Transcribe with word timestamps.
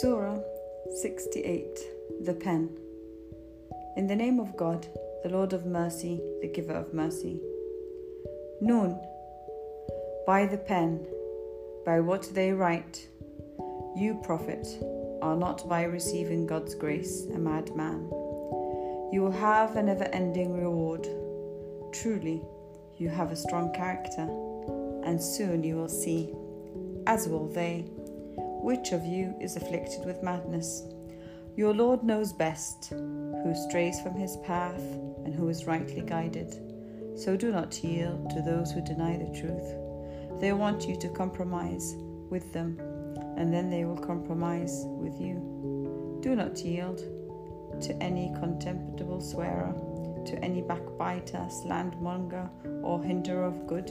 Surah 0.00 0.40
68 1.02 2.24
The 2.24 2.34
Pen. 2.34 2.68
In 3.96 4.08
the 4.08 4.16
name 4.16 4.40
of 4.40 4.56
God, 4.56 4.88
the 5.22 5.28
Lord 5.28 5.52
of 5.52 5.66
mercy, 5.66 6.20
the 6.42 6.48
giver 6.48 6.72
of 6.72 6.92
mercy. 6.92 7.40
Nun. 8.60 9.00
By 10.26 10.46
the 10.46 10.58
pen, 10.58 11.06
by 11.86 12.00
what 12.00 12.28
they 12.34 12.50
write, 12.50 13.06
you, 13.94 14.18
prophet, 14.24 14.66
are 15.22 15.36
not 15.36 15.68
by 15.68 15.84
receiving 15.84 16.44
God's 16.44 16.74
grace 16.74 17.26
a 17.32 17.38
madman. 17.38 18.08
You 19.12 19.20
will 19.22 19.38
have 19.38 19.76
a 19.76 19.82
never 19.84 20.04
ending 20.12 20.60
reward. 20.60 21.06
Truly, 21.92 22.42
you 22.96 23.10
have 23.10 23.30
a 23.30 23.36
strong 23.36 23.72
character, 23.72 24.28
and 25.08 25.22
soon 25.22 25.62
you 25.62 25.76
will 25.76 25.88
see, 25.88 26.34
as 27.06 27.28
will 27.28 27.46
they 27.46 27.84
which 28.64 28.92
of 28.92 29.04
you 29.04 29.36
is 29.42 29.56
afflicted 29.56 30.06
with 30.06 30.22
madness? 30.22 30.84
Your 31.54 31.74
Lord 31.74 32.02
knows 32.02 32.32
best 32.32 32.88
who 32.88 33.54
strays 33.68 34.00
from 34.00 34.14
his 34.14 34.38
path 34.38 34.80
and 35.26 35.34
who 35.34 35.50
is 35.50 35.66
rightly 35.66 36.00
guided. 36.00 36.54
So 37.14 37.36
do 37.36 37.52
not 37.52 37.84
yield 37.84 38.30
to 38.30 38.40
those 38.40 38.72
who 38.72 38.80
deny 38.80 39.18
the 39.18 39.38
truth. 39.38 40.40
They 40.40 40.54
want 40.54 40.88
you 40.88 40.96
to 40.96 41.10
compromise 41.10 41.94
with 42.30 42.54
them, 42.54 42.80
and 43.36 43.52
then 43.52 43.68
they 43.68 43.84
will 43.84 43.98
compromise 43.98 44.84
with 44.86 45.20
you. 45.20 46.20
Do 46.22 46.34
not 46.34 46.58
yield 46.60 47.00
to 47.82 47.94
any 48.02 48.34
contemptible 48.40 49.20
swearer, 49.20 49.74
to 50.24 50.38
any 50.42 50.62
backbiter, 50.62 51.46
slandmonger, 51.50 52.48
or 52.82 53.04
hinderer 53.04 53.44
of 53.44 53.66
good, 53.66 53.88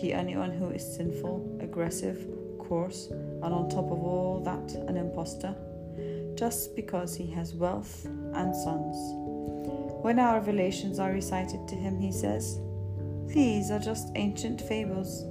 to 0.00 0.10
anyone 0.10 0.50
who 0.50 0.70
is 0.70 0.96
sinful, 0.96 1.60
aggressive, 1.62 2.26
coarse, 2.68 3.08
and 3.10 3.44
on 3.44 3.68
top 3.68 3.90
of 3.90 4.02
all 4.02 4.40
that, 4.44 4.74
an 4.88 4.96
impostor, 4.96 5.54
just 6.36 6.76
because 6.76 7.16
he 7.16 7.30
has 7.32 7.54
wealth 7.54 8.04
and 8.04 8.54
sons. 8.54 8.96
When 10.02 10.18
our 10.18 10.38
revelations 10.38 10.98
are 10.98 11.10
recited 11.10 11.66
to 11.66 11.74
him, 11.74 11.98
he 11.98 12.12
says, 12.12 12.60
These 13.26 13.70
are 13.70 13.80
just 13.80 14.12
ancient 14.14 14.60
fables. 14.60 15.24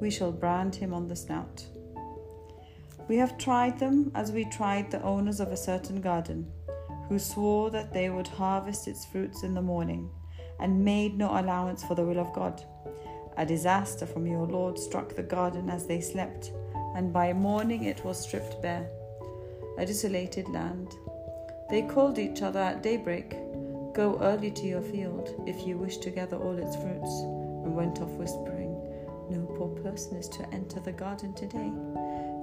We 0.00 0.10
shall 0.10 0.32
brand 0.32 0.74
him 0.74 0.92
on 0.92 1.08
the 1.08 1.16
snout. 1.16 1.64
We 3.08 3.16
have 3.16 3.38
tried 3.38 3.78
them 3.78 4.10
as 4.14 4.32
we 4.32 4.44
tried 4.44 4.90
the 4.90 5.02
owners 5.02 5.40
of 5.40 5.48
a 5.48 5.56
certain 5.56 6.00
garden, 6.00 6.50
who 7.08 7.18
swore 7.18 7.70
that 7.70 7.92
they 7.92 8.10
would 8.10 8.28
harvest 8.28 8.88
its 8.88 9.04
fruits 9.06 9.42
in 9.42 9.54
the 9.54 9.62
morning, 9.62 10.10
and 10.60 10.84
made 10.84 11.16
no 11.16 11.38
allowance 11.38 11.84
for 11.84 11.94
the 11.94 12.04
will 12.04 12.18
of 12.18 12.32
God. 12.32 12.62
A 13.36 13.44
disaster 13.46 14.06
from 14.06 14.26
your 14.26 14.46
Lord 14.46 14.78
struck 14.78 15.14
the 15.14 15.22
garden 15.22 15.68
as 15.68 15.86
they 15.86 16.00
slept 16.00 16.52
and 16.94 17.12
by 17.12 17.32
morning 17.32 17.84
it 17.84 18.04
was 18.04 18.20
stripped 18.20 18.60
bare, 18.62 18.88
a 19.78 19.84
desolated 19.84 20.48
land. 20.48 20.88
They 21.68 21.82
called 21.82 22.18
each 22.18 22.42
other 22.42 22.60
at 22.60 22.82
daybreak, 22.82 23.36
Go 23.94 24.18
early 24.20 24.50
to 24.50 24.66
your 24.66 24.82
field, 24.82 25.44
if 25.46 25.66
you 25.66 25.78
wish 25.78 25.98
to 25.98 26.10
gather 26.10 26.36
all 26.36 26.58
its 26.58 26.74
fruits, 26.76 27.20
and 27.64 27.74
went 27.74 28.00
off 28.00 28.10
whispering, 28.10 28.74
No 29.30 29.46
poor 29.56 29.68
person 29.82 30.16
is 30.16 30.28
to 30.30 30.48
enter 30.52 30.80
the 30.80 30.92
garden 30.92 31.32
today. 31.34 31.70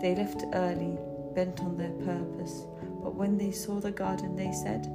They 0.01 0.15
left 0.15 0.43
early, 0.53 0.97
bent 1.35 1.59
on 1.61 1.77
their 1.77 1.91
purpose, 2.05 2.65
but 3.03 3.15
when 3.15 3.37
they 3.37 3.51
saw 3.51 3.79
the 3.79 3.91
garden, 3.91 4.35
they 4.35 4.51
said, 4.51 4.87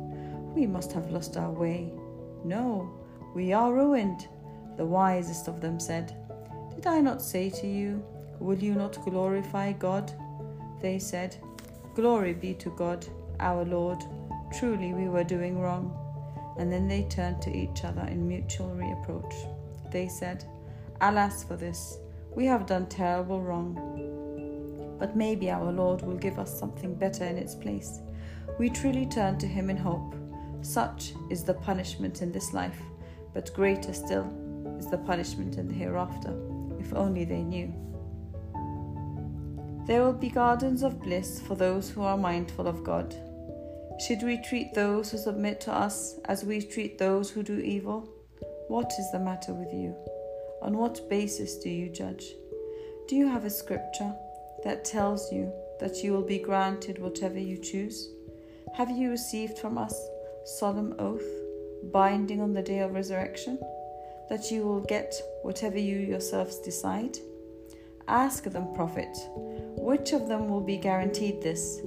We 0.55 0.67
must 0.67 0.93
have 0.93 1.11
lost 1.11 1.37
our 1.37 1.51
way. 1.51 1.93
No, 2.45 2.91
we 3.34 3.53
are 3.53 3.73
ruined. 3.73 4.29
The 4.77 4.87
wisest 4.87 5.49
of 5.49 5.61
them 5.61 5.79
said, 5.79 6.17
Did 6.75 6.87
I 6.87 7.01
not 7.01 7.23
say 7.23 7.51
to 7.51 7.67
you, 7.67 8.03
Will 8.39 8.59
you 8.59 8.75
not 8.75 9.05
glorify 9.05 9.73
God? 9.73 10.12
They 10.81 10.98
said, 10.98 11.37
Glory 11.95 12.34
be 12.34 12.55
to 12.55 12.70
God, 12.70 13.06
our 13.41 13.65
Lord. 13.65 13.99
Truly 14.59 14.93
we 14.93 15.09
were 15.09 15.25
doing 15.25 15.59
wrong. 15.59 15.97
And 16.59 16.71
then 16.71 16.88
they 16.88 17.05
turned 17.05 17.43
to 17.43 17.55
each 17.55 17.84
other 17.84 18.03
in 18.03 18.28
mutual 18.28 18.75
reproach. 18.75 19.34
They 19.91 20.09
said, 20.09 20.44
Alas 21.00 21.44
for 21.44 21.56
this, 21.56 21.99
we 22.34 22.47
have 22.47 22.66
done 22.66 22.87
terrible 22.87 23.41
wrong. 23.41 24.97
But 24.99 25.16
maybe 25.16 25.50
our 25.50 25.72
Lord 25.72 26.03
will 26.03 26.16
give 26.16 26.38
us 26.38 26.59
something 26.59 26.94
better 26.94 27.25
in 27.25 27.37
its 27.37 27.55
place. 27.55 28.00
We 28.59 28.71
truly 28.71 29.06
turn 29.06 29.38
to 29.38 29.47
Him 29.47 29.69
in 29.71 29.77
hope. 29.77 30.15
Such 30.62 31.12
is 31.31 31.44
the 31.44 31.55
punishment 31.55 32.22
in 32.22 32.32
this 32.32 32.53
life, 32.53 32.81
but 33.34 33.53
greater 33.55 33.93
still 33.93 34.27
is 34.78 34.91
the 34.91 34.99
punishment 34.99 35.59
in 35.59 35.69
the 35.69 35.75
hereafter, 35.75 36.34
if 36.78 36.94
only 36.94 37.25
they 37.25 37.43
knew. 37.43 37.72
There 39.87 40.03
will 40.03 40.13
be 40.13 40.31
gardens 40.31 40.83
of 40.83 41.01
bliss 41.01 41.41
for 41.41 41.55
those 41.55 41.89
who 41.89 42.03
are 42.03 42.17
mindful 42.17 42.67
of 42.67 42.83
God. 42.83 43.15
Should 44.05 44.25
we 44.25 44.43
treat 44.43 44.75
those 44.75 45.13
who 45.13 45.19
submit 45.19 45.61
to 45.63 45.73
us 45.73 46.19
as 46.25 46.45
we 46.45 46.61
treat 46.61 46.99
those 46.99 47.31
who 47.31 47.45
do 47.45 47.59
evil? 47.59 48.09
What 48.67 48.93
is 48.99 49.13
the 49.13 49.21
matter 49.21 49.55
with 49.55 49.73
you? 49.73 49.95
On 50.61 50.77
what 50.77 51.09
basis 51.09 51.57
do 51.59 51.71
you 51.71 51.89
judge? 51.89 52.25
Do 53.07 53.15
you 53.15 53.29
have 53.29 53.45
a 53.45 53.51
scripture 53.51 54.13
that 54.65 54.85
tells 54.85 55.33
you 55.33 55.53
that 55.79 56.03
you 56.03 56.13
will 56.13 56.27
be 56.27 56.41
granted 56.41 56.99
whatever 56.99 57.39
you 57.39 57.57
choose? 57.57 58.09
Have 58.75 58.91
you 58.91 59.11
received 59.11 59.57
from 59.57 59.79
us 59.79 59.97
solemn 60.45 60.97
oath, 60.99 61.29
binding 61.93 62.41
on 62.41 62.53
the 62.53 62.63
day 62.63 62.81
of 62.81 62.93
resurrection, 62.93 63.57
that 64.29 64.51
you 64.51 64.65
will 64.65 64.81
get 64.81 65.15
whatever 65.43 65.79
you 65.79 65.99
yourselves 65.99 66.59
decide? 66.59 67.17
Ask 68.09 68.44
them, 68.44 68.72
prophet, 68.72 69.17
which 69.77 70.12
of 70.12 70.28
them 70.28 70.49
will 70.49 70.61
be 70.61 70.77
guaranteed 70.77 71.43
this? 71.43 71.81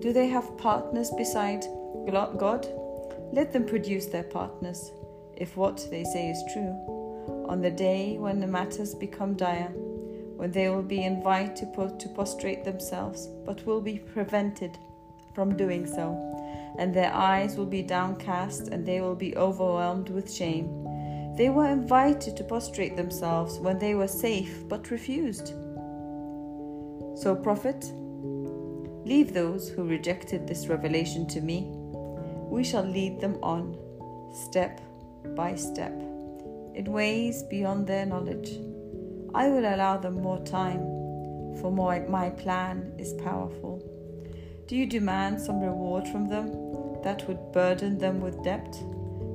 Do 0.00 0.12
they 0.12 0.26
have 0.28 0.58
partners 0.58 1.10
beside 1.16 1.64
God? 2.06 2.66
Let 3.32 3.52
them 3.52 3.66
produce 3.66 4.06
their 4.06 4.24
partners, 4.24 4.90
if 5.36 5.56
what 5.56 5.86
they 5.90 6.02
say 6.02 6.30
is 6.30 6.42
true. 6.52 6.74
On 7.48 7.60
the 7.60 7.70
day 7.70 8.18
when 8.18 8.40
the 8.40 8.46
matters 8.48 8.94
become 8.94 9.34
dire, 9.34 9.70
when 10.36 10.50
they 10.50 10.68
will 10.70 10.82
be 10.82 11.04
invited 11.04 11.72
to, 11.74 12.08
prostrate 12.14 12.64
themselves, 12.64 13.28
but 13.46 13.64
will 13.64 13.80
be 13.80 13.98
prevented 13.98 14.76
from 15.34 15.56
doing 15.56 15.86
so, 15.86 16.16
and 16.78 16.92
their 16.92 17.12
eyes 17.14 17.56
will 17.56 17.66
be 17.66 17.82
downcast 17.82 18.68
and 18.68 18.84
they 18.84 19.00
will 19.00 19.14
be 19.14 19.36
overwhelmed 19.36 20.08
with 20.08 20.32
shame. 20.32 20.89
They 21.36 21.48
were 21.48 21.68
invited 21.68 22.36
to 22.36 22.44
prostrate 22.44 22.96
themselves 22.96 23.58
when 23.58 23.78
they 23.78 23.94
were 23.94 24.08
safe 24.08 24.68
but 24.68 24.90
refused. 24.90 25.48
So, 27.16 27.34
Prophet, 27.34 27.90
leave 29.04 29.32
those 29.32 29.68
who 29.68 29.84
rejected 29.84 30.46
this 30.46 30.66
revelation 30.66 31.26
to 31.28 31.40
me. 31.40 31.66
We 32.50 32.64
shall 32.64 32.84
lead 32.84 33.20
them 33.20 33.38
on, 33.42 33.78
step 34.32 34.80
by 35.36 35.54
step, 35.54 35.92
in 36.74 36.86
ways 36.88 37.42
beyond 37.44 37.86
their 37.86 38.06
knowledge. 38.06 38.58
I 39.34 39.48
will 39.48 39.64
allow 39.64 39.96
them 39.96 40.22
more 40.22 40.42
time, 40.44 40.80
for 41.60 41.70
my, 41.70 42.00
my 42.00 42.30
plan 42.30 42.92
is 42.98 43.12
powerful. 43.14 43.82
Do 44.66 44.76
you 44.76 44.86
demand 44.86 45.40
some 45.40 45.60
reward 45.60 46.06
from 46.08 46.28
them 46.28 46.50
that 47.02 47.26
would 47.28 47.52
burden 47.52 47.98
them 47.98 48.20
with 48.20 48.42
debt? 48.42 48.82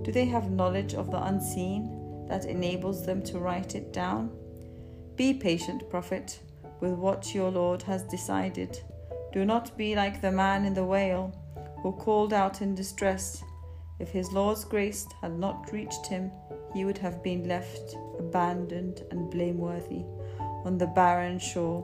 Do 0.05 0.11
they 0.11 0.25
have 0.25 0.51
knowledge 0.51 0.93
of 0.93 1.09
the 1.09 1.23
unseen 1.23 2.27
that 2.29 2.45
enables 2.45 3.07
them 3.07 3.23
to 3.23 3.39
write 3.39 3.73
it 3.73 3.91
down? 3.91 4.29
Be 5.15 5.33
patient, 5.33 5.89
prophet, 5.89 6.39
with 6.79 6.91
what 6.91 7.33
your 7.33 7.49
Lord 7.49 7.81
has 7.81 8.03
decided. 8.03 8.79
Do 9.33 9.45
not 9.45 9.75
be 9.75 9.95
like 9.95 10.21
the 10.21 10.31
man 10.31 10.63
in 10.63 10.75
the 10.75 10.85
whale 10.85 11.33
who 11.81 11.91
called 11.91 12.33
out 12.33 12.61
in 12.61 12.75
distress. 12.75 13.43
If 13.97 14.09
his 14.09 14.31
Lord's 14.31 14.63
grace 14.63 15.07
had 15.21 15.39
not 15.39 15.71
reached 15.71 16.05
him, 16.05 16.31
he 16.75 16.85
would 16.85 16.99
have 16.99 17.23
been 17.23 17.47
left 17.47 17.95
abandoned 18.19 19.01
and 19.09 19.31
blameworthy 19.31 20.03
on 20.65 20.77
the 20.77 20.85
barren 20.85 21.39
shore. 21.39 21.83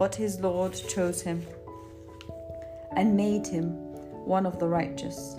But 0.00 0.16
his 0.16 0.40
Lord 0.40 0.72
chose 0.88 1.22
him 1.22 1.46
and 2.96 3.16
made 3.16 3.46
him 3.46 3.68
one 4.24 4.46
of 4.46 4.58
the 4.58 4.66
righteous. 4.66 5.36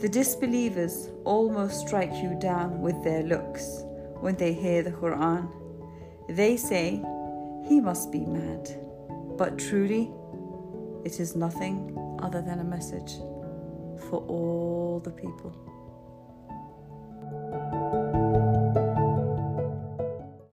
The 0.00 0.08
disbelievers 0.08 1.10
almost 1.24 1.80
strike 1.88 2.14
you 2.14 2.36
down 2.38 2.80
with 2.80 3.02
their 3.02 3.24
looks 3.24 3.82
when 4.20 4.36
they 4.36 4.52
hear 4.52 4.80
the 4.80 4.92
Quran. 4.92 5.50
They 6.28 6.56
say, 6.56 7.02
He 7.66 7.80
must 7.80 8.12
be 8.12 8.20
mad. 8.20 8.70
But 9.36 9.58
truly, 9.58 10.12
it 11.04 11.18
is 11.18 11.34
nothing 11.34 11.98
other 12.20 12.40
than 12.40 12.60
a 12.60 12.64
message 12.64 13.16
for 14.08 14.24
all 14.28 15.00
the 15.02 15.10
people. 15.10 15.67